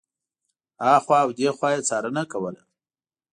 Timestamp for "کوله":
2.31-2.61